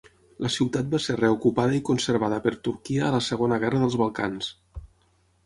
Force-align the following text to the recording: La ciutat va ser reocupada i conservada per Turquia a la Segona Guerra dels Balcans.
La 0.43 0.49
ciutat 0.51 0.87
va 0.93 0.99
ser 1.03 1.15
reocupada 1.19 1.75
i 1.81 1.83
conservada 1.89 2.41
per 2.47 2.55
Turquia 2.69 3.05
a 3.09 3.13
la 3.17 3.21
Segona 3.27 3.61
Guerra 3.67 3.83
dels 3.85 4.01
Balcans. 4.05 4.51